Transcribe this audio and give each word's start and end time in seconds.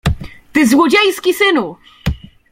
Ty 0.53 0.67
złodziejski 0.67 1.33
synu! 1.33 1.75